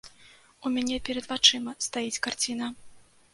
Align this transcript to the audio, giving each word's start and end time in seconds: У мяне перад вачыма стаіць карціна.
У 0.65 0.71
мяне 0.77 0.97
перад 1.09 1.27
вачыма 1.33 1.75
стаіць 1.89 2.21
карціна. 2.29 2.73